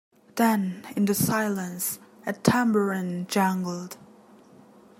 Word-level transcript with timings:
Then, 0.33 0.83
in 0.95 1.05
the 1.05 1.13
silence, 1.13 1.99
a 2.25 2.33
tambourine 2.33 3.27
jangled. 3.27 3.97